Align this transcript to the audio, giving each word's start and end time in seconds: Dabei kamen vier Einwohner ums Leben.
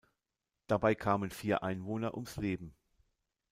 Dabei 0.65 0.95
kamen 0.95 1.29
vier 1.29 1.61
Einwohner 1.61 2.15
ums 2.15 2.37
Leben. 2.37 2.73